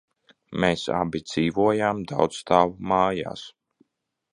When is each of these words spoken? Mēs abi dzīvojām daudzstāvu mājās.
Mēs 0.63 0.85
abi 1.01 1.21
dzīvojām 1.27 2.03
daudzstāvu 2.13 2.77
mājās. 2.95 3.49